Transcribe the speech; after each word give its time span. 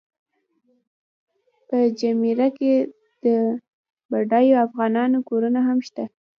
په 1.67 1.77
جمیره 1.99 2.47
کې 2.57 2.73
د 3.23 3.25
بډایو 4.11 4.61
افغانانو 4.65 5.17
کورونه 5.29 5.59
هم 5.67 5.79
شته. 5.87 6.05